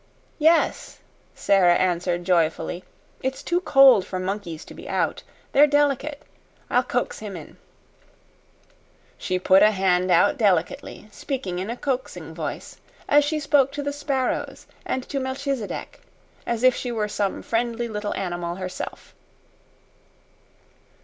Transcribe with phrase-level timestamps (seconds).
[0.39, 0.97] "Yes,"
[1.35, 2.83] Sara answered joyfully.
[3.21, 5.21] "It's too cold for monkeys to be out.
[5.51, 6.23] They're delicate.
[6.71, 7.57] I'll coax him in."
[9.19, 12.77] She put a hand out delicately, speaking in a coaxing voice
[13.07, 15.99] as she spoke to the sparrows and to Melchisedec
[16.47, 19.13] as if she were some friendly little animal herself.